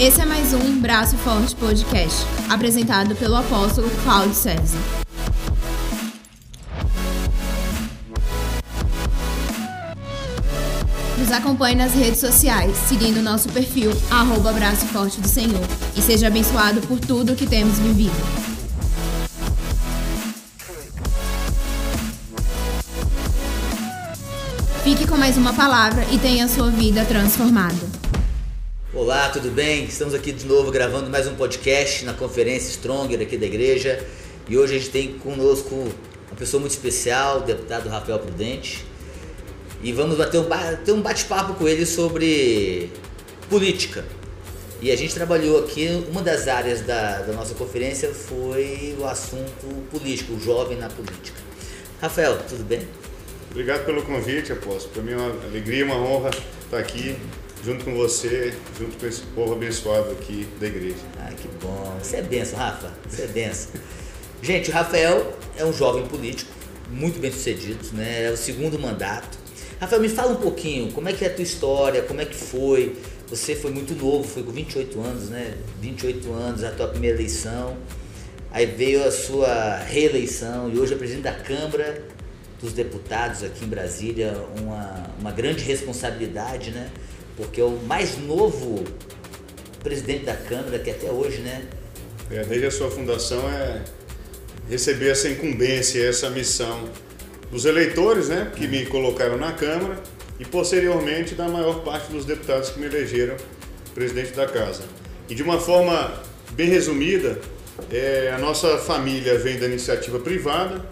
Esse 0.00 0.20
é 0.20 0.24
mais 0.24 0.54
um 0.54 0.78
Braço 0.78 1.16
Forte 1.16 1.56
Podcast, 1.56 2.24
apresentado 2.48 3.16
pelo 3.16 3.34
apóstolo 3.34 3.90
Cláudio 4.04 4.32
César. 4.32 4.78
Nos 11.18 11.32
acompanhe 11.32 11.74
nas 11.74 11.94
redes 11.94 12.20
sociais, 12.20 12.76
seguindo 12.88 13.20
nosso 13.20 13.48
perfil, 13.48 13.90
arroba 14.08 14.52
Braço 14.52 14.86
Forte 14.86 15.20
do 15.20 15.26
Senhor, 15.26 15.66
e 15.96 16.00
seja 16.00 16.28
abençoado 16.28 16.80
por 16.82 17.00
tudo 17.00 17.34
que 17.34 17.44
temos 17.44 17.80
vivido. 17.80 18.14
Fique 24.84 25.08
com 25.08 25.16
mais 25.16 25.36
uma 25.36 25.52
palavra 25.52 26.06
e 26.12 26.18
tenha 26.18 26.46
sua 26.46 26.70
vida 26.70 27.04
transformada. 27.04 27.97
Olá, 29.00 29.28
tudo 29.28 29.52
bem? 29.52 29.84
Estamos 29.84 30.12
aqui 30.12 30.32
de 30.32 30.44
novo 30.44 30.72
gravando 30.72 31.08
mais 31.08 31.28
um 31.28 31.36
podcast 31.36 32.04
na 32.04 32.14
conferência 32.14 32.70
Stronger 32.70 33.20
aqui 33.20 33.36
da 33.36 33.46
igreja. 33.46 34.04
E 34.48 34.58
hoje 34.58 34.74
a 34.74 34.78
gente 34.80 34.90
tem 34.90 35.12
conosco 35.18 35.72
uma 35.72 36.36
pessoa 36.36 36.60
muito 36.60 36.72
especial, 36.72 37.38
o 37.38 37.40
deputado 37.42 37.88
Rafael 37.88 38.18
Prudente. 38.18 38.84
E 39.84 39.92
vamos 39.92 40.16
bater 40.16 40.40
um, 40.40 40.46
ter 40.84 40.90
um 40.90 41.00
bate-papo 41.00 41.54
com 41.54 41.68
ele 41.68 41.86
sobre 41.86 42.90
política. 43.48 44.04
E 44.82 44.90
a 44.90 44.96
gente 44.96 45.14
trabalhou 45.14 45.60
aqui, 45.60 46.04
uma 46.10 46.20
das 46.20 46.48
áreas 46.48 46.80
da, 46.80 47.20
da 47.20 47.32
nossa 47.34 47.54
conferência 47.54 48.12
foi 48.12 48.96
o 48.98 49.06
assunto 49.06 49.68
político, 49.92 50.32
o 50.32 50.40
jovem 50.40 50.76
na 50.76 50.88
política. 50.88 51.38
Rafael, 52.02 52.36
tudo 52.48 52.64
bem? 52.64 52.80
Obrigado 53.52 53.86
pelo 53.86 54.02
convite, 54.02 54.50
apóstolo. 54.50 54.92
Para 54.92 55.02
mim 55.04 55.12
é 55.12 55.16
uma 55.16 55.44
alegria, 55.44 55.84
uma 55.84 55.94
honra 55.94 56.30
estar 56.64 56.78
aqui 56.78 57.16
junto 57.64 57.84
com 57.84 57.94
você, 57.94 58.54
junto 58.78 58.96
com 58.96 59.06
esse 59.06 59.22
povo 59.34 59.54
abençoado 59.54 60.10
aqui 60.12 60.46
da 60.60 60.66
igreja. 60.66 60.96
Ah, 61.18 61.32
que 61.32 61.48
bom. 61.62 61.96
Você 62.02 62.16
é 62.16 62.22
benção, 62.22 62.58
Rafa. 62.58 62.92
Você 63.08 63.22
é 63.22 63.26
benção. 63.26 63.72
Gente, 64.42 64.70
o 64.70 64.72
Rafael 64.72 65.36
é 65.56 65.64
um 65.64 65.72
jovem 65.72 66.06
político, 66.06 66.50
muito 66.90 67.18
bem 67.18 67.32
sucedido, 67.32 67.84
né? 67.92 68.26
É 68.26 68.30
o 68.30 68.36
segundo 68.36 68.78
mandato. 68.78 69.38
Rafael, 69.80 70.00
me 70.00 70.08
fala 70.08 70.32
um 70.32 70.36
pouquinho, 70.36 70.92
como 70.92 71.08
é 71.08 71.12
que 71.12 71.24
é 71.24 71.28
a 71.28 71.34
tua 71.34 71.42
história, 71.42 72.02
como 72.02 72.20
é 72.20 72.24
que 72.24 72.36
foi? 72.36 72.96
Você 73.28 73.54
foi 73.54 73.70
muito 73.70 73.94
novo, 73.94 74.26
foi 74.26 74.42
com 74.42 74.52
28 74.52 75.00
anos, 75.00 75.28
né? 75.28 75.54
28 75.80 76.32
anos, 76.32 76.64
a 76.64 76.70
tua 76.70 76.88
primeira 76.88 77.16
eleição. 77.16 77.76
Aí 78.50 78.64
veio 78.64 79.04
a 79.04 79.10
sua 79.10 79.76
reeleição 79.76 80.70
e 80.70 80.78
hoje 80.78 80.94
é 80.94 80.96
presidente 80.96 81.24
da 81.24 81.34
Câmara 81.34 82.02
dos 82.60 82.72
Deputados 82.72 83.44
aqui 83.44 83.64
em 83.64 83.68
Brasília, 83.68 84.34
uma, 84.60 85.10
uma 85.20 85.30
grande 85.30 85.62
responsabilidade, 85.62 86.70
né? 86.70 86.90
Porque 87.38 87.62
o 87.62 87.70
mais 87.86 88.18
novo 88.18 88.84
presidente 89.82 90.24
da 90.26 90.34
Câmara, 90.34 90.78
que 90.78 90.90
até 90.90 91.10
hoje, 91.10 91.38
né? 91.38 91.62
É, 92.30 92.42
desde 92.44 92.66
a 92.66 92.70
sua 92.70 92.90
fundação 92.90 93.40
é 93.48 93.82
receber 94.68 95.08
essa 95.10 95.28
incumbência, 95.30 96.04
essa 96.06 96.28
missão 96.28 96.84
dos 97.50 97.64
eleitores, 97.64 98.28
né, 98.28 98.52
que 98.54 98.68
me 98.68 98.84
colocaram 98.84 99.38
na 99.38 99.52
Câmara 99.52 99.98
e 100.38 100.44
posteriormente 100.44 101.34
da 101.34 101.48
maior 101.48 101.82
parte 101.82 102.12
dos 102.12 102.26
deputados 102.26 102.68
que 102.68 102.78
me 102.78 102.84
elegeram 102.86 103.34
presidente 103.94 104.32
da 104.32 104.46
casa. 104.46 104.82
E 105.28 105.34
de 105.34 105.42
uma 105.42 105.58
forma 105.58 106.22
bem 106.52 106.68
resumida, 106.68 107.38
é, 107.90 108.30
a 108.34 108.38
nossa 108.38 108.76
família 108.78 109.38
vem 109.38 109.58
da 109.58 109.64
iniciativa 109.66 110.18
privada 110.18 110.84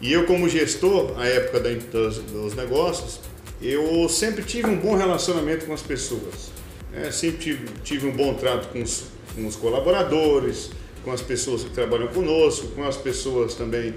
e 0.00 0.12
eu 0.12 0.24
como 0.26 0.48
gestor, 0.48 1.18
à 1.18 1.26
época 1.26 1.58
da- 1.58 1.70
dos, 1.70 2.18
dos 2.18 2.54
negócios, 2.54 3.18
eu 3.62 4.08
sempre 4.08 4.42
tive 4.42 4.68
um 4.68 4.76
bom 4.76 4.96
relacionamento 4.96 5.66
com 5.66 5.74
as 5.74 5.82
pessoas. 5.82 6.50
né? 6.92 7.10
Sempre 7.10 7.38
tive, 7.38 7.68
tive 7.84 8.06
um 8.06 8.12
bom 8.12 8.34
trato 8.34 8.68
com 8.68 8.82
os, 8.82 9.04
com 9.34 9.46
os 9.46 9.56
colaboradores, 9.56 10.70
com 11.04 11.12
as 11.12 11.20
pessoas 11.20 11.62
que 11.62 11.70
trabalham 11.70 12.08
conosco, 12.08 12.68
com 12.68 12.84
as 12.84 12.96
pessoas 12.96 13.54
também, 13.54 13.94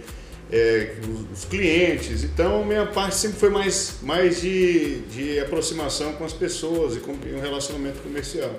é, 0.51 0.95
os, 1.01 1.39
os 1.39 1.45
clientes. 1.45 2.23
Então, 2.23 2.63
minha 2.65 2.85
parte 2.85 3.15
sempre 3.15 3.39
foi 3.39 3.49
mais, 3.49 3.95
mais 4.01 4.41
de, 4.41 4.99
de 5.01 5.39
aproximação 5.39 6.13
com 6.13 6.25
as 6.25 6.33
pessoas 6.33 6.97
e 6.97 6.99
com 6.99 7.13
um 7.13 7.39
relacionamento 7.39 7.99
comercial. 8.01 8.53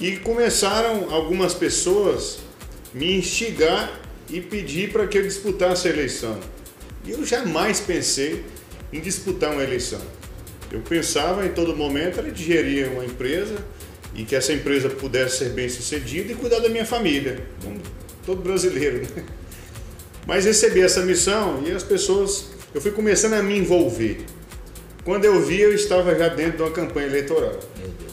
E 0.00 0.16
começaram 0.18 1.12
algumas 1.12 1.54
pessoas 1.54 2.38
me 2.94 3.18
instigar 3.18 4.00
e 4.30 4.40
pedir 4.40 4.92
para 4.92 5.06
que 5.06 5.18
eu 5.18 5.22
disputasse 5.22 5.88
a 5.88 5.90
eleição. 5.90 6.38
E 7.04 7.12
eu 7.12 7.24
jamais 7.24 7.80
pensei 7.80 8.44
em 8.92 9.00
disputar 9.00 9.52
uma 9.52 9.62
eleição. 9.62 10.00
Eu 10.70 10.80
pensava 10.80 11.46
em 11.46 11.50
todo 11.50 11.74
momento 11.74 12.18
era 12.18 12.30
de 12.30 12.42
gerir 12.42 12.88
uma 12.88 13.04
empresa 13.04 13.56
e 14.14 14.24
que 14.24 14.34
essa 14.34 14.52
empresa 14.52 14.88
pudesse 14.90 15.38
ser 15.38 15.50
bem 15.50 15.68
sucedida 15.68 16.32
e 16.32 16.34
cuidar 16.34 16.60
da 16.60 16.68
minha 16.68 16.84
família, 16.84 17.46
como 17.62 17.80
todo 18.24 18.42
brasileiro. 18.42 19.02
Né? 19.02 19.24
Mas 20.26 20.44
recebi 20.44 20.82
essa 20.82 21.02
missão 21.02 21.62
e 21.66 21.70
as 21.70 21.82
pessoas, 21.82 22.50
eu 22.74 22.80
fui 22.80 22.90
começando 22.90 23.34
a 23.34 23.42
me 23.42 23.56
envolver. 23.56 24.26
Quando 25.04 25.24
eu 25.24 25.40
vi, 25.40 25.60
eu 25.60 25.74
estava 25.74 26.14
já 26.14 26.28
dentro 26.28 26.58
de 26.58 26.62
uma 26.64 26.70
campanha 26.70 27.06
eleitoral 27.06 27.58
Meu 27.78 27.88
Deus. 27.88 28.12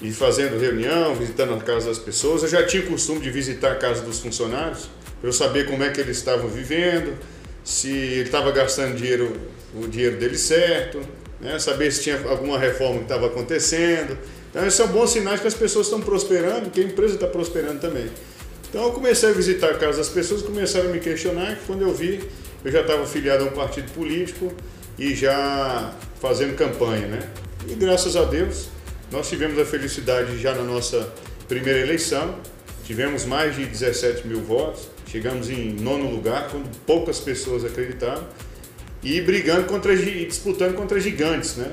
e 0.00 0.10
fazendo 0.12 0.58
reunião, 0.58 1.14
visitando 1.14 1.52
a 1.52 1.58
casa 1.58 1.88
das 1.88 1.98
pessoas. 1.98 2.42
Eu 2.42 2.48
já 2.48 2.66
tinha 2.66 2.82
o 2.82 2.86
costume 2.86 3.20
de 3.20 3.30
visitar 3.30 3.72
a 3.72 3.74
casa 3.74 4.00
dos 4.00 4.18
funcionários 4.18 4.88
para 5.20 5.28
eu 5.28 5.32
saber 5.32 5.66
como 5.66 5.82
é 5.82 5.90
que 5.90 6.00
eles 6.00 6.16
estavam 6.16 6.48
vivendo, 6.48 7.18
se 7.64 7.90
ele 7.90 8.22
estava 8.22 8.50
gastando 8.50 8.96
dinheiro, 8.96 9.36
o 9.74 9.86
dinheiro 9.86 10.16
dele 10.16 10.38
certo, 10.38 11.00
né? 11.40 11.58
saber 11.58 11.90
se 11.90 12.02
tinha 12.02 12.20
alguma 12.28 12.58
reforma 12.58 12.98
que 12.98 13.04
estava 13.04 13.26
acontecendo. 13.26 14.18
Então, 14.50 14.66
esses 14.66 14.74
são 14.74 14.88
bons 14.88 15.10
sinais 15.10 15.40
que 15.40 15.46
as 15.46 15.54
pessoas 15.54 15.86
estão 15.86 16.00
prosperando, 16.00 16.70
que 16.70 16.80
a 16.80 16.84
empresa 16.84 17.14
está 17.14 17.26
prosperando 17.26 17.80
também. 17.80 18.10
Então, 18.68 18.84
eu 18.84 18.92
comecei 18.92 19.30
a 19.30 19.32
visitar 19.32 19.70
a 19.70 19.74
casa 19.74 19.98
das 19.98 20.08
pessoas, 20.08 20.42
começaram 20.42 20.90
a 20.90 20.92
me 20.92 21.00
questionar, 21.00 21.56
que 21.56 21.66
quando 21.66 21.82
eu 21.82 21.94
vi, 21.94 22.20
eu 22.64 22.70
já 22.70 22.80
estava 22.80 23.06
filiado 23.06 23.44
a 23.44 23.46
um 23.46 23.50
partido 23.50 23.90
político 23.92 24.52
e 24.98 25.14
já 25.14 25.92
fazendo 26.20 26.54
campanha, 26.56 27.06
né? 27.06 27.28
E 27.68 27.74
graças 27.74 28.16
a 28.16 28.24
Deus, 28.24 28.68
nós 29.10 29.28
tivemos 29.28 29.58
a 29.58 29.64
felicidade 29.64 30.38
já 30.38 30.54
na 30.54 30.62
nossa 30.62 31.12
primeira 31.48 31.80
eleição, 31.80 32.36
tivemos 32.84 33.24
mais 33.24 33.56
de 33.56 33.64
17 33.64 34.26
mil 34.26 34.40
votos, 34.40 34.88
chegamos 35.10 35.50
em 35.50 35.72
nono 35.72 36.08
lugar, 36.10 36.48
quando 36.50 36.70
poucas 36.86 37.18
pessoas 37.18 37.64
acreditavam, 37.64 38.26
e 39.02 39.20
brigando 39.20 39.64
contra, 39.66 39.96
disputando 39.96 40.74
contra 40.74 41.00
gigantes, 41.00 41.56
né? 41.56 41.72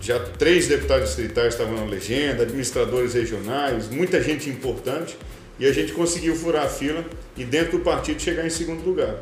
Já 0.00 0.18
três 0.20 0.68
deputados 0.68 1.08
distritais 1.08 1.54
estavam 1.54 1.76
na 1.76 1.84
legenda, 1.84 2.42
administradores 2.42 3.14
regionais, 3.14 3.88
muita 3.88 4.22
gente 4.22 4.50
importante, 4.50 5.16
e 5.58 5.66
a 5.66 5.72
gente 5.72 5.92
conseguiu 5.92 6.36
furar 6.36 6.66
a 6.66 6.68
fila 6.68 7.04
e 7.36 7.44
dentro 7.44 7.78
do 7.78 7.84
partido 7.84 8.20
chegar 8.20 8.46
em 8.46 8.50
segundo 8.50 8.84
lugar. 8.84 9.16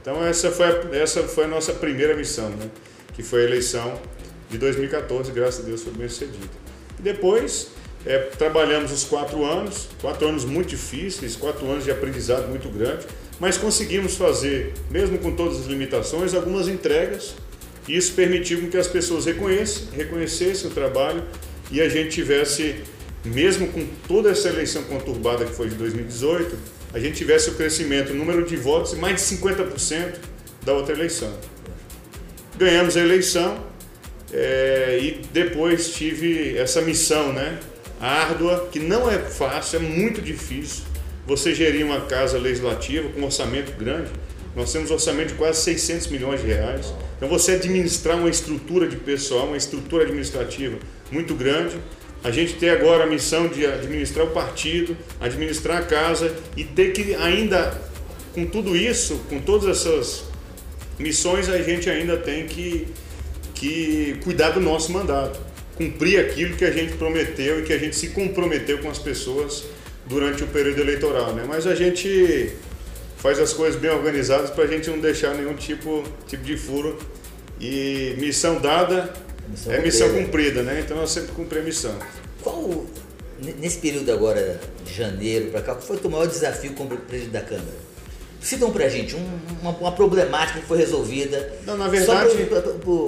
Então 0.00 0.24
essa 0.24 0.50
foi 0.50 0.66
a, 0.66 0.96
essa 0.96 1.24
foi 1.24 1.44
a 1.44 1.48
nossa 1.48 1.72
primeira 1.72 2.14
missão, 2.14 2.50
né? 2.50 2.70
que 3.14 3.22
foi 3.22 3.42
a 3.42 3.44
eleição 3.44 4.00
de 4.48 4.58
2014, 4.58 5.32
graças 5.32 5.64
a 5.64 5.68
Deus 5.68 5.82
foi 5.82 5.92
bem 5.92 6.08
sucedida. 6.08 6.46
Depois 6.98 7.72
é, 8.04 8.18
trabalhamos 8.18 8.90
os 8.90 9.04
quatro 9.04 9.44
anos, 9.44 9.88
quatro 10.00 10.26
anos 10.28 10.44
muito 10.44 10.68
difíceis, 10.68 11.36
quatro 11.36 11.70
anos 11.70 11.84
de 11.84 11.90
aprendizado 11.90 12.48
muito 12.48 12.68
grande, 12.68 13.06
mas 13.38 13.56
conseguimos 13.56 14.16
fazer, 14.16 14.72
mesmo 14.90 15.18
com 15.18 15.32
todas 15.32 15.60
as 15.60 15.66
limitações, 15.66 16.34
algumas 16.34 16.68
entregas. 16.68 17.34
E 17.88 17.96
isso 17.96 18.12
permitiu 18.14 18.68
que 18.68 18.76
as 18.76 18.86
pessoas 18.86 19.26
reconhecessem, 19.26 19.88
reconhecessem 19.92 20.70
o 20.70 20.72
trabalho 20.72 21.24
e 21.70 21.80
a 21.80 21.88
gente 21.88 22.10
tivesse, 22.10 22.76
mesmo 23.24 23.66
com 23.68 23.86
toda 24.06 24.30
essa 24.30 24.48
eleição 24.48 24.82
conturbada 24.84 25.44
que 25.44 25.52
foi 25.52 25.68
de 25.68 25.74
2018, 25.74 26.56
a 26.92 26.98
gente 26.98 27.16
tivesse 27.16 27.50
o 27.50 27.54
crescimento, 27.54 28.12
o 28.12 28.14
número 28.14 28.44
de 28.44 28.56
votos, 28.56 28.94
mais 28.94 29.16
de 29.16 29.36
50% 29.36 30.14
da 30.64 30.74
outra 30.74 30.94
eleição. 30.94 31.32
Ganhamos 32.56 32.96
a 32.96 33.00
eleição 33.00 33.64
é, 34.32 34.98
e 35.02 35.22
depois 35.32 35.92
tive 35.92 36.56
essa 36.56 36.80
missão, 36.82 37.32
né? 37.32 37.58
Árdua, 38.02 38.68
que 38.72 38.80
não 38.80 39.08
é 39.08 39.16
fácil, 39.16 39.78
é 39.78 39.82
muito 39.82 40.20
difícil. 40.20 40.82
Você 41.24 41.54
gerir 41.54 41.86
uma 41.86 42.00
casa 42.00 42.36
legislativa 42.36 43.08
com 43.10 43.20
um 43.20 43.24
orçamento 43.24 43.70
grande. 43.78 44.10
Nós 44.56 44.72
temos 44.72 44.90
um 44.90 44.94
orçamento 44.94 45.28
de 45.28 45.34
quase 45.34 45.62
600 45.62 46.08
milhões 46.08 46.40
de 46.40 46.48
reais. 46.48 46.92
Então, 47.16 47.28
você 47.28 47.52
administrar 47.52 48.18
uma 48.18 48.28
estrutura 48.28 48.88
de 48.88 48.96
pessoal, 48.96 49.46
uma 49.46 49.56
estrutura 49.56 50.02
administrativa 50.02 50.78
muito 51.12 51.32
grande. 51.32 51.76
A 52.24 52.32
gente 52.32 52.54
tem 52.54 52.70
agora 52.70 53.04
a 53.04 53.06
missão 53.06 53.46
de 53.46 53.64
administrar 53.64 54.26
o 54.26 54.30
partido, 54.30 54.96
administrar 55.20 55.78
a 55.78 55.82
casa 55.82 56.34
e 56.56 56.64
ter 56.64 56.92
que 56.92 57.14
ainda, 57.14 57.72
com 58.34 58.44
tudo 58.44 58.76
isso, 58.76 59.20
com 59.28 59.40
todas 59.40 59.68
essas 59.68 60.24
missões, 60.98 61.48
a 61.48 61.58
gente 61.62 61.88
ainda 61.88 62.16
tem 62.16 62.46
que, 62.46 62.88
que 63.54 64.18
cuidar 64.24 64.50
do 64.50 64.60
nosso 64.60 64.90
mandato, 64.90 65.38
cumprir 65.82 66.20
aquilo 66.20 66.56
que 66.56 66.64
a 66.64 66.70
gente 66.70 66.94
prometeu 66.94 67.60
e 67.60 67.62
que 67.64 67.72
a 67.72 67.78
gente 67.78 67.96
se 67.96 68.08
comprometeu 68.08 68.78
com 68.78 68.88
as 68.88 68.98
pessoas 68.98 69.64
durante 70.06 70.44
o 70.44 70.46
período 70.46 70.80
eleitoral. 70.80 71.34
Né? 71.34 71.44
Mas 71.46 71.66
a 71.66 71.74
gente 71.74 72.52
faz 73.16 73.38
as 73.38 73.52
coisas 73.52 73.80
bem 73.80 73.90
organizadas 73.90 74.50
para 74.50 74.64
a 74.64 74.66
gente 74.66 74.88
não 74.90 75.00
deixar 75.00 75.34
nenhum 75.34 75.54
tipo, 75.54 76.04
tipo 76.28 76.44
de 76.44 76.56
furo. 76.56 76.98
E 77.60 78.14
missão 78.18 78.60
dada 78.60 79.12
Missão 79.48 79.72
é 79.72 79.80
missão 79.80 80.12
cumprida. 80.12 80.62
né? 80.62 80.82
Então 80.84 80.96
nós 80.96 81.10
sempre 81.10 81.32
cumprimos 81.32 81.64
a 81.64 81.66
missão. 81.66 81.98
Qual, 82.42 82.86
nesse 83.60 83.78
período 83.78 84.10
agora 84.12 84.60
de 84.84 84.94
janeiro 84.94 85.50
para 85.50 85.62
cá, 85.62 85.74
qual 85.74 85.82
foi 85.82 85.96
o 85.96 86.00
teu 86.00 86.10
maior 86.10 86.26
desafio 86.26 86.72
como 86.72 86.96
presidente 86.96 87.32
da 87.32 87.40
Câmara? 87.42 87.91
Citam 88.42 88.72
pra 88.72 88.88
gente 88.88 89.14
um, 89.14 89.24
uma, 89.60 89.70
uma, 89.70 89.92
problemática 89.92 90.60
que 90.60 90.66
foi 90.66 90.76
resolvida. 90.76 91.52
Não, 91.64 91.76
na 91.76 91.86
verdade. 91.86 92.30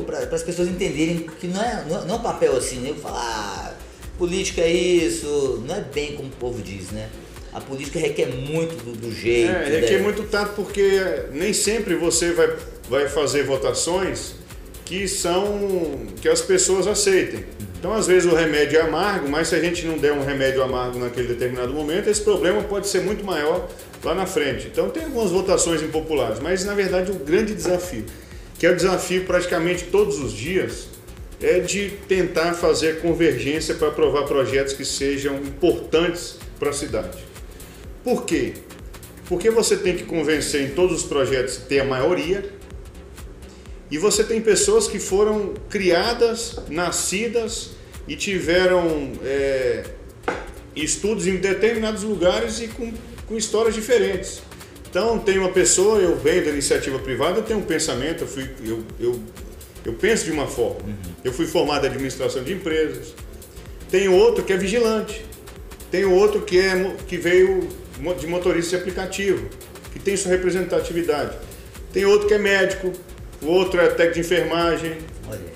para 0.07 0.37
as 0.37 0.43
pessoas 0.43 0.69
entenderem 0.69 1.27
que 1.41 1.49
não 1.49 1.61
é, 1.61 1.85
não 1.89 2.03
é, 2.03 2.05
não 2.05 2.15
é 2.15 2.19
um 2.19 2.23
papel 2.23 2.57
assim, 2.57 2.77
né? 2.77 2.95
Falar, 3.03 3.21
ah, 3.21 3.75
política 4.17 4.61
é 4.61 4.73
isso, 4.73 5.63
não 5.67 5.75
é 5.75 5.81
bem 5.81 6.15
como 6.15 6.29
o 6.29 6.33
povo 6.33 6.63
diz, 6.63 6.93
né? 6.93 7.09
A 7.53 7.61
política 7.61 7.99
requer 7.99 8.27
muito 8.27 8.77
do, 8.85 8.93
do 8.93 9.13
jeito. 9.13 9.51
É, 9.51 9.81
requer 9.81 9.99
né? 9.99 10.03
muito 10.03 10.23
tato 10.25 10.55
porque 10.55 11.01
nem 11.33 11.53
sempre 11.53 11.97
você 11.97 12.33
vai, 12.33 12.55
vai 12.89 13.09
fazer 13.09 13.45
votações 13.45 14.35
que 14.85 15.09
são 15.09 16.07
que 16.21 16.29
as 16.29 16.41
pessoas 16.41 16.87
aceitem. 16.87 17.45
Então, 17.85 17.93
às 17.93 18.07
vezes 18.07 18.25
o 18.25 18.35
remédio 18.35 18.79
é 18.79 18.81
amargo, 18.81 19.29
mas 19.29 19.49
se 19.49 19.55
a 19.55 19.61
gente 19.61 19.85
não 19.85 19.99
der 19.99 20.15
um 20.15 20.25
remédio 20.25 20.63
amargo 20.63 20.99
naquele 20.99 21.29
determinado 21.29 21.71
momento, 21.75 22.09
esse 22.09 22.23
problema 22.23 22.63
pode 22.63 22.89
ser 22.89 23.03
muito 23.03 23.23
maior 23.23 23.69
lá 24.03 24.15
na 24.15 24.25
frente. 24.25 24.69
Então, 24.69 24.89
tem 24.89 25.05
algumas 25.05 25.31
votações 25.31 25.83
impopulares, 25.83 26.41
mas 26.41 26.65
na 26.65 26.73
verdade 26.73 27.11
o 27.11 27.17
grande 27.17 27.55
desafio, 27.55 28.07
que 28.59 28.65
é 28.65 28.71
o 28.71 28.75
desafio 28.75 29.27
praticamente 29.27 29.85
todos 29.85 30.19
os 30.19 30.33
dias, 30.33 30.89
é 31.43 31.61
de 31.61 31.91
tentar 32.09 32.55
fazer 32.55 33.03
convergência 33.03 33.75
para 33.75 33.89
aprovar 33.89 34.23
projetos 34.23 34.73
que 34.73 34.87
sejam 34.87 35.35
importantes 35.37 36.39
para 36.59 36.71
a 36.71 36.73
cidade. 36.73 37.19
Por 38.03 38.25
quê? 38.25 38.55
Porque 39.29 39.51
você 39.51 39.77
tem 39.77 39.95
que 39.95 40.05
convencer 40.05 40.63
em 40.63 40.71
todos 40.71 41.03
os 41.03 41.07
projetos 41.07 41.59
ter 41.59 41.81
a 41.81 41.85
maioria, 41.85 42.51
e 43.95 43.99
você 43.99 44.25
tem 44.25 44.41
pessoas 44.41 44.89
que 44.89 44.99
foram 44.99 45.55
criadas, 45.71 46.57
nascidas 46.69 47.71
e 48.09 48.17
tiveram 48.17 49.13
é, 49.25 49.85
estudos 50.75 51.29
em 51.29 51.37
determinados 51.37 52.03
lugares 52.03 52.61
e 52.61 52.67
com, 52.67 52.93
com 53.25 53.37
histórias 53.37 53.73
diferentes. 53.73 54.43
Então, 54.91 55.21
tem 55.21 55.39
uma 55.39 55.51
pessoa, 55.51 56.01
eu 56.01 56.17
venho 56.17 56.45
da 56.45 56.51
iniciativa 56.51 56.99
privada, 56.99 57.39
eu 57.39 57.45
tenho 57.45 57.61
um 57.61 57.65
pensamento, 57.65 58.25
eu, 58.25 58.27
fui, 58.27 58.51
eu, 58.67 58.85
eu, 58.99 59.21
eu 59.85 59.93
penso 59.93 60.25
de 60.25 60.33
uma 60.33 60.49
forma. 60.49 60.81
Uhum. 60.81 60.97
Eu 61.23 61.33
fui 61.33 61.47
formado 61.47 61.85
em 61.85 61.91
administração 61.91 62.43
de 62.43 62.53
empresas. 62.53 63.15
Tem 63.93 64.09
outro 64.09 64.43
que 64.43 64.53
é 64.53 64.57
vigilante. 64.57 65.25
Tem 65.93 66.05
outro 66.05 66.43
que, 66.43 66.59
é, 66.59 66.97
que 67.07 67.17
veio 67.17 67.69
de 68.19 68.27
motorista 68.27 68.71
de 68.71 68.83
aplicativo, 68.83 69.49
que 69.93 70.01
tem 70.01 70.17
sua 70.17 70.33
representatividade. 70.33 71.39
Tem 71.93 72.05
outro 72.05 72.27
que 72.27 72.35
é 72.35 72.39
médico, 72.39 72.93
o 73.45 73.49
outro 73.49 73.81
é 73.81 73.89
técnico 73.89 74.15
de 74.15 74.21
enfermagem, 74.21 74.97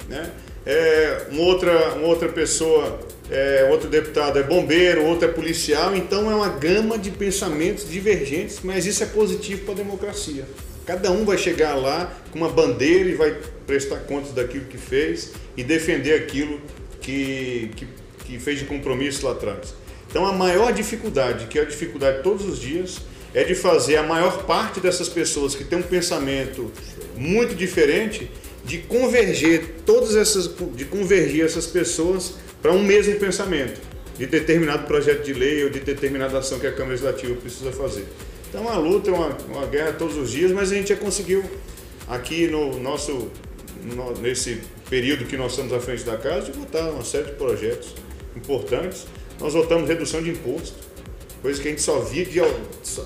né? 0.08 0.30
É, 0.66 1.26
uma, 1.30 1.42
outra, 1.42 1.94
uma 1.94 2.06
outra 2.06 2.28
pessoa, 2.28 3.00
é, 3.30 3.66
outro 3.70 3.88
deputado 3.88 4.38
é 4.38 4.42
bombeiro, 4.42 5.02
outro 5.04 5.26
é 5.26 5.32
policial, 5.32 5.96
então 5.96 6.30
é 6.30 6.34
uma 6.34 6.50
gama 6.50 6.98
de 6.98 7.10
pensamentos 7.10 7.88
divergentes, 7.88 8.60
mas 8.62 8.84
isso 8.84 9.02
é 9.02 9.06
positivo 9.06 9.64
para 9.64 9.72
a 9.72 9.76
democracia. 9.78 10.44
Cada 10.84 11.10
um 11.10 11.24
vai 11.24 11.38
chegar 11.38 11.74
lá 11.74 12.12
com 12.30 12.38
uma 12.38 12.50
bandeira 12.50 13.08
e 13.08 13.14
vai 13.14 13.36
prestar 13.66 14.00
contas 14.00 14.32
daquilo 14.32 14.66
que 14.66 14.78
fez 14.78 15.32
e 15.56 15.64
defender 15.64 16.14
aquilo 16.14 16.60
que, 17.00 17.70
que, 17.76 17.88
que 18.24 18.38
fez 18.38 18.58
de 18.58 18.66
compromisso 18.66 19.24
lá 19.26 19.32
atrás. 19.32 19.74
Então 20.10 20.26
a 20.26 20.32
maior 20.32 20.72
dificuldade, 20.72 21.46
que 21.46 21.58
é 21.58 21.62
a 21.62 21.64
dificuldade 21.64 22.22
todos 22.22 22.46
os 22.46 22.58
dias, 22.58 23.00
é 23.34 23.44
de 23.44 23.54
fazer 23.54 23.96
a 23.96 24.02
maior 24.02 24.44
parte 24.44 24.80
dessas 24.80 25.08
pessoas 25.08 25.54
que 25.54 25.64
têm 25.64 25.78
um 25.78 25.82
pensamento 25.82 26.72
muito 27.18 27.54
diferente 27.54 28.30
de 28.64 28.78
converger 28.78 29.76
todas 29.86 30.14
essas 30.14 30.50
de 30.74 30.84
convergir 30.84 31.44
essas 31.44 31.66
pessoas 31.66 32.34
para 32.60 32.72
um 32.72 32.82
mesmo 32.82 33.14
pensamento 33.16 33.80
de 34.16 34.26
determinado 34.26 34.86
projeto 34.86 35.24
de 35.24 35.32
lei 35.32 35.64
ou 35.64 35.70
de 35.70 35.80
determinada 35.80 36.38
ação 36.38 36.58
que 36.58 36.66
a 36.66 36.72
Câmara 36.72 36.90
Legislativa 36.90 37.34
precisa 37.36 37.70
fazer. 37.70 38.04
Então, 38.48 38.62
é 38.62 38.64
uma 38.64 38.76
luta, 38.76 39.10
é 39.10 39.14
uma, 39.14 39.36
uma 39.48 39.66
guerra 39.66 39.92
todos 39.92 40.16
os 40.16 40.30
dias, 40.30 40.50
mas 40.50 40.72
a 40.72 40.74
gente 40.74 40.88
já 40.88 40.96
conseguiu 40.96 41.44
aqui 42.08 42.48
no 42.48 42.80
nosso 42.80 43.30
no, 43.84 44.12
nesse 44.20 44.60
período 44.90 45.24
que 45.24 45.36
nós 45.36 45.52
estamos 45.52 45.72
à 45.72 45.80
frente 45.80 46.02
da 46.02 46.16
casa 46.16 46.50
de 46.50 46.58
votar 46.58 46.90
uma 46.90 47.04
série 47.04 47.26
de 47.26 47.32
projetos 47.32 47.94
importantes. 48.34 49.06
Nós 49.38 49.54
votamos 49.54 49.88
redução 49.88 50.22
de 50.22 50.30
imposto, 50.30 50.76
coisa 51.42 51.60
que 51.60 51.68
a 51.68 51.70
gente 51.70 51.82
só 51.82 52.00
via 52.00 52.24
de 52.24 52.40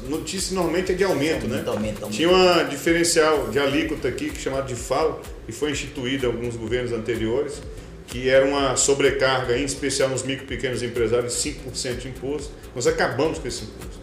notícia 0.08 0.54
normalmente 0.54 0.92
é 0.92 0.94
de 0.94 1.04
aumento, 1.04 1.46
né? 1.46 1.62
Aumenta, 1.66 1.70
aumenta. 1.70 2.06
Tinha 2.08 2.28
uma 2.28 2.62
diferencial 2.64 3.48
de 3.48 3.58
alíquota 3.58 4.08
aqui 4.08 4.30
que 4.30 4.38
é 4.38 4.40
chamado 4.40 4.66
de 4.66 4.74
FAO, 4.74 5.20
que 5.46 5.52
foi 5.52 5.70
instituída 5.70 6.26
em 6.26 6.30
alguns 6.30 6.56
governos 6.56 6.92
anteriores, 6.92 7.60
que 8.06 8.28
era 8.28 8.44
uma 8.44 8.76
sobrecarga, 8.76 9.56
em 9.56 9.64
especial 9.64 10.08
nos 10.08 10.22
micro 10.22 10.44
e 10.44 10.48
pequenos 10.48 10.82
empresários, 10.82 11.34
5% 11.34 11.96
de 11.98 12.08
imposto. 12.08 12.52
Nós 12.74 12.86
acabamos 12.86 13.38
com 13.38 13.48
esse 13.48 13.64
imposto. 13.64 14.02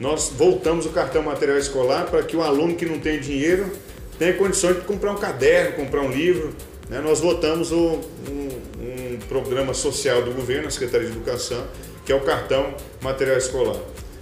Nós 0.00 0.32
voltamos 0.36 0.86
o 0.86 0.90
cartão 0.90 1.22
material 1.22 1.56
escolar 1.56 2.06
para 2.06 2.22
que 2.22 2.36
o 2.36 2.42
aluno 2.42 2.74
que 2.74 2.84
não 2.84 2.98
tem 2.98 3.20
dinheiro 3.20 3.70
tenha 4.18 4.32
condições 4.34 4.76
de 4.76 4.82
comprar 4.82 5.12
um 5.12 5.16
caderno, 5.16 5.76
comprar 5.76 6.02
um 6.02 6.10
livro. 6.10 6.54
Né? 6.88 7.00
Nós 7.00 7.20
votamos 7.20 7.72
o, 7.72 8.00
um, 8.28 8.48
um 8.80 9.18
programa 9.28 9.72
social 9.72 10.22
do 10.22 10.32
governo, 10.32 10.68
a 10.68 10.70
Secretaria 10.70 11.06
de 11.06 11.12
Educação, 11.12 11.64
que 12.04 12.12
é 12.12 12.14
o 12.14 12.20
cartão 12.20 12.74
material 13.00 13.36
escolar. 13.36 13.80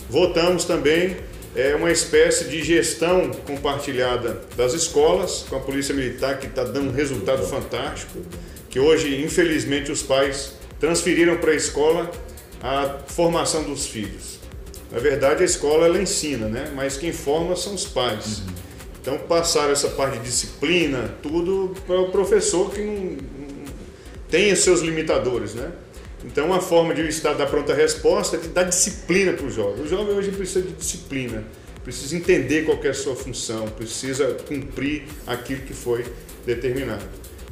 Votamos 0.09 0.65
também 0.65 1.17
é, 1.55 1.75
uma 1.75 1.91
espécie 1.91 2.45
de 2.45 2.63
gestão 2.63 3.31
compartilhada 3.47 4.41
das 4.57 4.73
escolas 4.73 5.45
com 5.49 5.57
a 5.57 5.61
Polícia 5.61 5.95
Militar, 5.95 6.39
que 6.39 6.47
está 6.47 6.65
dando 6.65 6.91
um 6.91 6.93
resultado 6.93 7.47
fantástico, 7.47 8.19
que 8.71 8.81
hoje, 8.81 9.23
infelizmente, 9.23 9.93
os 9.93 10.03
pais 10.03 10.55
transferiram 10.81 11.37
para 11.37 11.53
a 11.53 11.55
escola 11.55 12.11
a 12.63 13.01
formação 13.07 13.65
dos 13.65 13.87
filhos. 13.87 14.41
Na 14.91 14.99
verdade, 14.99 15.43
a 15.43 15.47
escola 15.47 15.87
ela 15.87 16.01
ensina, 16.01 16.49
né? 16.49 16.71
mas 16.75 16.97
quem 16.97 17.13
forma 17.13 17.57
são 17.57 17.75
os 17.75 17.85
pais. 17.85 18.39
Uhum. 18.39 18.55
Então, 19.01 19.19
passaram 19.19 19.73
essa 19.73 19.89
parte 19.89 20.19
de 20.19 20.25
disciplina, 20.25 21.15
tudo 21.23 21.75
para 21.87 22.01
o 22.01 22.11
professor 22.11 22.71
que 22.71 22.81
não, 22.81 22.95
não 22.95 23.73
tem 24.31 24.53
os 24.53 24.61
seus 24.61 24.81
limitadores, 24.81 25.55
né? 25.55 25.73
Então, 26.25 26.47
uma 26.47 26.61
forma 26.61 26.95
de 26.95 27.03
o 27.03 27.09
Estado 27.09 27.39
dar 27.39 27.47
pronta 27.47 27.75
resposta 27.75 28.37
é 28.37 28.41
de 28.41 28.49
dar 28.49 28.65
disciplina 28.65 29.33
para 29.33 29.47
o 29.47 29.51
jovem. 29.51 29.85
O 29.85 29.89
jovem 29.89 30.15
hoje 30.15 30.31
precisa 30.31 30.63
de 30.63 30.73
disciplina, 30.73 31.45
precisa 31.83 32.17
entender 32.17 32.65
qual 32.65 32.79
é 32.83 32.89
a 32.89 32.95
sua 32.95 33.17
função, 33.17 33.67
precisa 33.69 34.37
cumprir 34.47 35.05
aquilo 35.27 35.63
que 35.63 35.75
foi 35.75 36.05
determinado. 36.47 37.05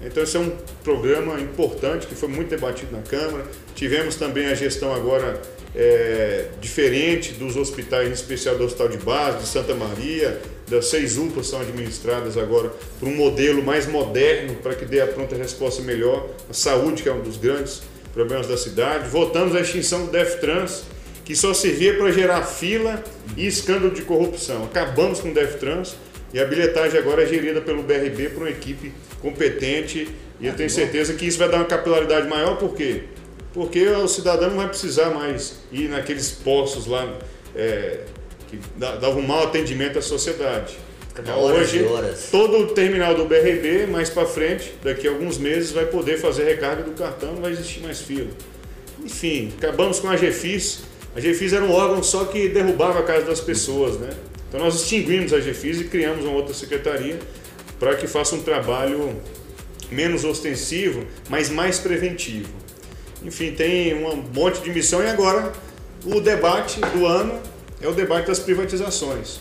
Então, 0.03 0.23
esse 0.23 0.37
é 0.37 0.41
um 0.41 0.51
programa 0.83 1.39
importante 1.41 2.07
que 2.07 2.15
foi 2.15 2.29
muito 2.29 2.49
debatido 2.49 2.93
na 2.93 3.03
Câmara. 3.03 3.45
Tivemos 3.75 4.17
também 4.17 4.47
a 4.47 4.55
gestão 4.55 4.95
agora 4.95 5.41
é, 5.75 6.47
diferente 6.61 7.33
dos 7.33 7.57
hospitais, 7.57 8.09
em 8.09 8.13
especial 8.13 8.57
do 8.57 8.65
Hospital 8.65 8.89
de 8.89 8.99
Base, 8.99 9.39
de 9.39 9.47
Santa 9.47 9.75
Maria, 9.75 10.41
das 10.69 10.87
seis 10.87 11.19
UPAs 11.19 11.49
são 11.49 11.61
administradas 11.61 12.39
agora 12.39 12.73
por 12.99 13.09
um 13.09 13.15
modelo 13.15 13.63
mais 13.63 13.87
moderno 13.87 14.55
para 14.57 14.75
que 14.75 14.85
dê 14.85 15.01
a 15.01 15.07
pronta 15.07 15.35
resposta 15.35 15.83
melhor. 15.83 16.29
A 16.49 16.55
saúde, 16.55 17.03
que 17.03 17.09
é 17.09 17.13
um 17.13 17.21
dos 17.21 17.37
grandes 17.37 17.83
problemas 18.13 18.47
da 18.47 18.57
cidade. 18.57 19.09
Votamos 19.09 19.55
a 19.55 19.61
extinção 19.61 20.07
do 20.07 20.13
DEFTRANS, 20.13 20.85
que 21.25 21.35
só 21.37 21.55
servia 21.55 21.97
para 21.97 22.11
gerar 22.13 22.43
fila 22.43 23.03
e 23.37 23.47
escândalo 23.47 23.93
de 23.93 24.03
corrupção. 24.03 24.65
Acabamos 24.65 25.21
com 25.21 25.31
o 25.31 25.35
DEFTRANS 25.35 25.97
e 26.33 26.41
a 26.41 26.45
bilhetagem 26.45 26.99
agora 26.99 27.23
é 27.23 27.27
gerida 27.27 27.61
pelo 27.61 27.83
BRB 27.83 28.31
por 28.31 28.43
uma 28.43 28.51
equipe 28.51 28.93
competente 29.21 30.09
e 30.41 30.47
eu 30.47 30.55
tenho 30.55 30.71
certeza 30.71 31.15
que 31.15 31.27
isso 31.27 31.39
vai 31.39 31.49
dar 31.49 31.59
uma 31.59 31.67
capilaridade 31.67 32.27
maior, 32.29 32.57
por 32.57 32.75
quê? 32.75 33.05
Porque 33.53 33.87
o 33.89 34.09
cidadão 34.09 34.51
não 34.51 34.57
vai 34.57 34.69
precisar 34.69 35.11
mais 35.11 35.61
ir 35.71 35.89
naqueles 35.89 36.31
postos 36.31 36.87
lá 36.87 37.19
é, 37.55 38.05
que 38.49 38.59
davam 38.79 39.19
um 39.19 39.27
mau 39.27 39.45
atendimento 39.45 39.99
à 39.99 40.03
sociedade. 40.03 40.79
Cada 41.25 41.37
horas 41.37 41.69
Hoje, 41.69 41.85
horas. 41.85 42.29
todo 42.31 42.59
o 42.59 42.67
terminal 42.69 43.15
do 43.15 43.27
BRB, 43.27 43.87
mais 43.87 44.09
para 44.09 44.27
frente, 44.27 44.73
daqui 44.83 45.07
a 45.07 45.11
alguns 45.11 45.37
meses, 45.37 45.71
vai 45.71 45.87
poder 45.87 46.19
fazer 46.19 46.45
recarga 46.45 46.83
do 46.83 46.93
cartão, 46.93 47.35
não 47.35 47.43
vai 47.43 47.53
existir 47.53 47.81
mais 47.81 48.01
fila. 48.01 48.29
Enfim, 49.05 49.53
acabamos 49.59 50.01
com 50.01 50.09
a 50.09 50.17
GFIS. 50.17 50.81
A 51.15 51.21
GFIS 51.21 51.53
era 51.53 51.65
um 51.65 51.73
órgão 51.73 52.03
só 52.03 52.25
que 52.25 52.49
derrubava 52.49 53.01
a 53.01 53.03
casa 53.03 53.27
das 53.27 53.41
pessoas, 53.41 53.99
né? 53.99 54.11
Então 54.49 54.61
nós 54.61 54.75
extinguimos 54.77 55.33
a 55.33 55.39
GFIS 55.39 55.81
e 55.81 55.85
criamos 55.85 56.25
uma 56.25 56.35
outra 56.35 56.55
secretaria 56.55 57.19
para 57.79 57.95
que 57.97 58.07
faça 58.07 58.35
um 58.35 58.43
trabalho 58.43 59.17
menos 59.91 60.25
ostensivo, 60.25 61.05
mas 61.29 61.51
mais 61.51 61.79
preventivo. 61.79 62.49
Enfim, 63.23 63.53
tem 63.53 63.95
um 63.95 64.25
monte 64.35 64.63
de 64.63 64.71
missão 64.71 65.03
e 65.03 65.07
agora 65.07 65.53
o 66.05 66.21
debate 66.21 66.81
do 66.81 67.07
ano 67.07 67.39
é 67.81 67.89
o 67.89 67.93
debate 67.93 68.27
das 68.27 68.39
privatizações. 68.39 69.41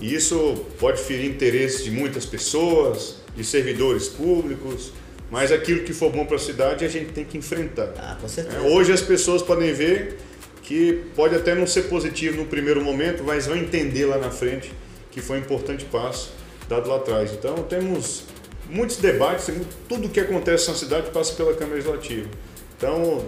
E 0.00 0.14
isso 0.14 0.64
pode 0.78 1.00
ferir 1.02 1.26
interesses 1.30 1.84
de 1.84 1.90
muitas 1.90 2.24
pessoas, 2.24 3.16
de 3.36 3.44
servidores 3.44 4.08
públicos, 4.08 4.92
mas 5.30 5.52
aquilo 5.52 5.84
que 5.84 5.92
for 5.92 6.10
bom 6.10 6.24
para 6.24 6.36
a 6.36 6.40
cidade 6.40 6.84
a 6.84 6.88
gente 6.88 7.12
tem 7.12 7.24
que 7.24 7.36
enfrentar. 7.36 7.92
Ah, 7.96 8.16
com 8.20 8.28
certeza. 8.28 8.56
É, 8.56 8.60
hoje 8.60 8.92
as 8.92 9.00
pessoas 9.00 9.42
podem 9.42 9.72
ver 9.72 10.18
que 10.62 11.04
pode 11.16 11.34
até 11.34 11.54
não 11.54 11.66
ser 11.66 11.82
positivo 11.82 12.36
no 12.36 12.46
primeiro 12.46 12.82
momento, 12.82 13.24
mas 13.24 13.46
vão 13.46 13.56
entender 13.56 14.06
lá 14.06 14.18
na 14.18 14.30
frente 14.30 14.72
que 15.10 15.20
foi 15.20 15.38
um 15.38 15.40
importante 15.40 15.84
passo 15.86 16.32
dado 16.68 16.88
lá 16.88 16.96
atrás. 16.96 17.32
Então 17.32 17.56
temos 17.64 18.24
muitos 18.68 18.96
debates, 18.98 19.50
tudo 19.88 20.06
o 20.06 20.10
que 20.10 20.20
acontece 20.20 20.68
na 20.68 20.74
cidade 20.74 21.10
passa 21.10 21.32
pela 21.34 21.54
Câmara 21.54 21.76
Legislativa. 21.76 22.28
Então 22.76 23.24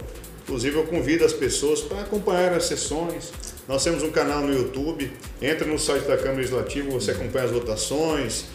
Inclusive 0.50 0.78
eu 0.78 0.82
convido 0.82 1.24
as 1.24 1.32
pessoas 1.32 1.80
para 1.80 2.00
acompanhar 2.00 2.52
as 2.52 2.64
sessões. 2.64 3.32
Nós 3.68 3.84
temos 3.84 4.02
um 4.02 4.10
canal 4.10 4.40
no 4.40 4.52
YouTube, 4.52 5.08
entra 5.40 5.64
no 5.64 5.78
site 5.78 6.08
da 6.08 6.16
Câmara 6.16 6.38
Legislativa, 6.38 6.90
você 6.90 7.12
acompanha 7.12 7.44
as 7.44 7.52
votações, 7.52 8.46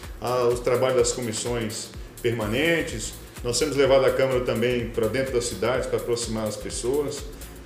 os 0.52 0.60
trabalhos 0.60 0.98
das 0.98 1.12
comissões 1.12 1.88
permanentes. 2.20 3.14
Nós 3.42 3.58
temos 3.58 3.76
levado 3.76 4.04
a 4.04 4.10
Câmara 4.10 4.40
também 4.40 4.90
para 4.90 5.08
dentro 5.08 5.32
das 5.32 5.46
cidades 5.46 5.86
para 5.86 5.96
aproximar 5.96 6.46
as 6.46 6.54
pessoas. 6.54 7.22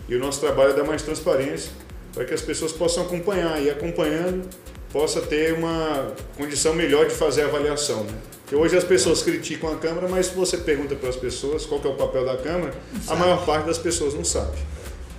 E 0.09 0.15
o 0.15 0.21
nosso 0.21 0.39
trabalho 0.39 0.71
é 0.71 0.75
dar 0.75 0.85
mais 0.85 1.03
transparência 1.03 1.73
para 2.15 2.25
que 2.25 2.33
as 2.33 2.41
pessoas 2.41 2.71
possam 2.71 3.03
acompanhar 3.03 3.61
e 3.61 3.69
acompanhando 3.69 4.49
possa 4.93 5.21
ter 5.21 5.55
uma 5.55 6.15
condição 6.37 6.73
melhor 6.73 7.09
de 7.09 7.15
fazer 7.15 7.43
a 7.43 7.47
avaliação. 7.47 8.05
Né? 8.05 8.15
Hoje 8.53 8.77
as 8.77 8.85
pessoas 8.85 9.23
criticam 9.23 9.73
a 9.73 9.77
Câmara, 9.77 10.09
mas 10.09 10.27
se 10.27 10.35
você 10.35 10.57
pergunta 10.57 10.97
para 10.97 11.09
as 11.09 11.17
pessoas 11.17 11.65
qual 11.65 11.81
é 11.85 11.89
o 11.89 11.95
papel 11.95 12.25
da 12.25 12.37
Câmara, 12.37 12.75
a 13.07 13.15
maior 13.15 13.45
parte 13.47 13.67
das 13.67 13.79
pessoas 13.79 14.15
não 14.15 14.25
sabe. 14.25 14.59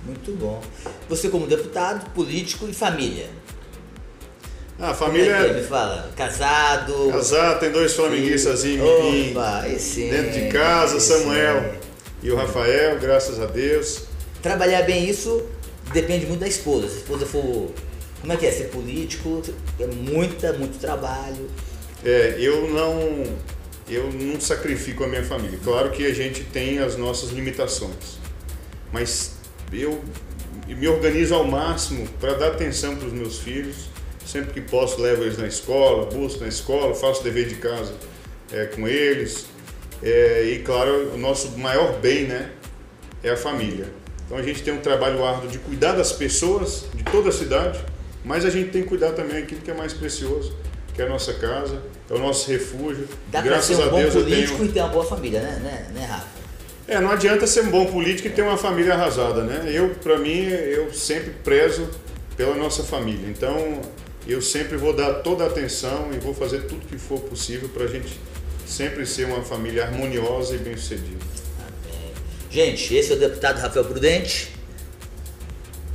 Muito 0.04 0.32
bom. 0.32 0.60
Você 1.08 1.28
como 1.28 1.46
deputado, 1.46 2.10
político 2.10 2.68
e 2.68 2.74
família. 2.74 3.30
Ah, 4.78 4.90
a 4.90 4.94
família. 4.94 5.32
Como 5.32 5.44
é 5.46 5.48
que 5.48 5.54
é? 5.58 5.60
Me 5.60 5.66
fala, 5.66 6.10
casado. 6.16 7.10
Casado, 7.10 7.60
tem 7.60 7.70
dois 7.70 7.94
flamenguistas 7.94 8.64
em, 8.64 8.80
Opa, 8.80 9.62
dentro 9.62 10.32
de 10.32 10.48
casa, 10.48 11.00
Samuel 11.00 11.74
e 12.22 12.30
o 12.30 12.36
Rafael, 12.36 12.98
graças 12.98 13.40
a 13.40 13.46
Deus. 13.46 14.02
Trabalhar 14.42 14.82
bem 14.82 15.08
isso 15.08 15.46
depende 15.92 16.26
muito 16.26 16.40
da 16.40 16.48
esposa. 16.48 16.88
Se 16.88 16.96
a 16.96 16.98
esposa 16.98 17.26
for. 17.26 17.70
Como 18.20 18.32
é 18.32 18.36
que 18.36 18.46
é? 18.46 18.52
Ser 18.52 18.68
político 18.68 19.42
é 19.78 19.86
muita, 19.86 20.52
muito 20.52 20.78
trabalho. 20.78 21.48
É, 22.04 22.36
eu 22.38 22.68
não. 22.68 23.24
Eu 23.88 24.10
não 24.12 24.40
sacrifico 24.40 25.04
a 25.04 25.08
minha 25.08 25.24
família. 25.24 25.58
Claro 25.62 25.90
que 25.90 26.06
a 26.06 26.14
gente 26.14 26.44
tem 26.44 26.78
as 26.78 26.96
nossas 26.96 27.30
limitações. 27.30 28.18
Mas 28.92 29.34
eu 29.72 30.02
me 30.66 30.88
organizo 30.88 31.34
ao 31.34 31.44
máximo 31.44 32.08
para 32.20 32.34
dar 32.34 32.48
atenção 32.48 32.96
para 32.96 33.06
os 33.06 33.12
meus 33.12 33.38
filhos. 33.38 33.90
Sempre 34.24 34.52
que 34.54 34.60
posso, 34.60 35.00
levo 35.00 35.22
eles 35.22 35.36
na 35.36 35.46
escola, 35.46 36.06
busco 36.06 36.40
na 36.40 36.48
escola, 36.48 36.94
faço 36.94 37.22
dever 37.24 37.48
de 37.48 37.56
casa 37.56 37.92
é, 38.52 38.66
com 38.66 38.86
eles. 38.86 39.46
É, 40.02 40.44
e 40.44 40.58
claro, 40.60 41.12
o 41.14 41.18
nosso 41.18 41.56
maior 41.58 41.98
bem 42.00 42.24
né, 42.24 42.50
é 43.22 43.30
a 43.30 43.36
família. 43.36 43.86
Então 44.24 44.36
a 44.36 44.42
gente 44.42 44.62
tem 44.62 44.72
um 44.72 44.80
trabalho 44.80 45.24
árduo 45.24 45.48
de 45.48 45.58
cuidar 45.58 45.92
das 45.92 46.12
pessoas 46.12 46.86
de 46.94 47.02
toda 47.04 47.28
a 47.28 47.32
cidade, 47.32 47.84
mas 48.24 48.44
a 48.44 48.50
gente 48.50 48.70
tem 48.70 48.82
que 48.82 48.88
cuidar 48.88 49.12
também 49.12 49.42
aquilo 49.42 49.60
que 49.60 49.70
é 49.70 49.74
mais 49.74 49.92
precioso, 49.92 50.56
que 50.94 51.02
é 51.02 51.06
a 51.06 51.08
nossa 51.08 51.32
casa, 51.34 51.82
é 52.08 52.14
o 52.14 52.18
nosso 52.18 52.50
refúgio. 52.50 53.08
Dá 53.28 53.40
Graças 53.40 53.76
ser 53.76 53.82
um 53.82 53.86
a 53.86 53.88
Deus 53.88 54.14
bom 54.14 54.20
político 54.22 54.58
tenho... 54.58 54.68
e 54.68 54.72
ter 54.72 54.80
uma 54.80 54.88
boa 54.88 55.04
família, 55.04 55.40
né, 55.40 55.60
né, 55.62 55.86
né 55.94 56.06
Rafa? 56.06 56.42
É, 56.86 57.00
não 57.00 57.10
adianta 57.10 57.46
ser 57.46 57.62
um 57.62 57.70
bom 57.70 57.86
político 57.86 58.28
e 58.28 58.30
ter 58.30 58.42
uma 58.42 58.56
família 58.56 58.94
arrasada, 58.94 59.42
né? 59.44 59.70
Eu, 59.72 59.90
para 60.02 60.18
mim, 60.18 60.42
eu 60.48 60.92
sempre 60.92 61.30
prezo 61.44 61.88
pela 62.36 62.54
nossa 62.54 62.82
família. 62.82 63.28
Então, 63.28 63.80
eu 64.26 64.42
sempre 64.42 64.76
vou 64.76 64.92
dar 64.92 65.14
toda 65.14 65.44
a 65.44 65.46
atenção 65.46 66.10
e 66.12 66.18
vou 66.18 66.34
fazer 66.34 66.62
tudo 66.62 66.86
que 66.86 66.98
for 66.98 67.20
possível 67.20 67.68
para 67.68 67.84
a 67.84 67.86
gente 67.86 68.18
sempre 68.66 69.06
ser 69.06 69.26
uma 69.26 69.42
família 69.42 69.84
harmoniosa 69.84 70.54
e 70.54 70.58
bem-sucedida. 70.58 71.32
Gente, 72.50 72.94
esse 72.94 73.12
é 73.12 73.16
o 73.16 73.18
deputado 73.18 73.58
Rafael 73.58 73.84
Prudente, 73.84 74.52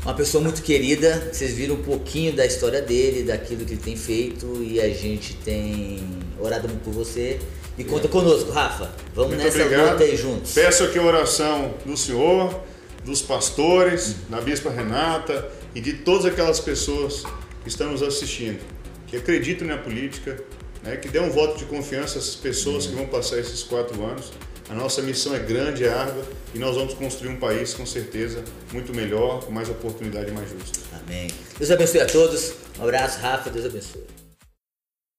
uma 0.07 0.13
pessoa 0.13 0.41
muito 0.41 0.61
querida. 0.61 1.29
Vocês 1.33 1.51
viram 1.51 1.75
um 1.75 1.83
pouquinho 1.83 2.33
da 2.33 2.45
história 2.45 2.81
dele, 2.81 3.23
daquilo 3.23 3.65
que 3.65 3.73
ele 3.73 3.81
tem 3.81 3.97
feito 3.97 4.63
e 4.63 4.79
a 4.79 4.87
gente 4.87 5.33
tem 5.35 6.01
orado 6.39 6.69
muito 6.69 6.81
por 6.81 6.93
você. 6.93 7.37
E 7.77 7.83
conta 7.83 8.07
conosco, 8.07 8.49
Rafa. 8.49 8.89
Vamos 9.13 9.31
muito 9.31 9.43
nessa 9.43 9.61
obrigado. 9.61 9.91
luta 9.91 10.03
aí 10.05 10.15
juntos. 10.15 10.53
Peço 10.53 10.85
aqui 10.85 10.97
a 10.97 11.03
oração 11.03 11.73
do 11.85 11.97
senhor, 11.97 12.57
dos 13.03 13.21
pastores, 13.21 14.15
da 14.29 14.39
bispa 14.39 14.69
Renata 14.69 15.51
e 15.75 15.81
de 15.81 15.91
todas 15.91 16.25
aquelas 16.25 16.61
pessoas 16.61 17.23
que 17.61 17.67
estão 17.67 17.91
nos 17.91 18.01
assistindo, 18.01 18.61
que 19.07 19.17
acreditam 19.17 19.67
na 19.67 19.77
política, 19.77 20.41
né, 20.83 20.95
que 20.95 21.09
dê 21.09 21.19
um 21.19 21.29
voto 21.29 21.57
de 21.57 21.65
confiança 21.65 22.17
a 22.17 22.21
essas 22.21 22.35
pessoas 22.35 22.87
que 22.87 22.95
vão 22.95 23.07
passar 23.07 23.39
esses 23.39 23.61
quatro 23.61 24.01
anos 24.05 24.31
a 24.69 24.73
nossa 24.73 25.01
missão 25.01 25.33
é 25.33 25.39
grande, 25.39 25.85
é 25.85 25.89
árdua 25.89 26.25
e 26.53 26.59
nós 26.59 26.75
vamos 26.75 26.93
construir 26.93 27.29
um 27.29 27.37
país 27.37 27.73
com 27.73 27.85
certeza 27.85 28.43
muito 28.73 28.93
melhor, 28.93 29.43
com 29.45 29.51
mais 29.51 29.69
oportunidade 29.69 30.29
e 30.29 30.33
mais 30.33 30.49
justo. 30.49 30.79
Amém. 30.91 31.29
Deus 31.57 31.71
abençoe 31.71 32.01
a 32.01 32.05
todos. 32.05 32.53
Um 32.77 32.83
abraço, 32.83 33.19
Rafa. 33.19 33.49
Deus 33.49 33.65
abençoe. 33.65 34.26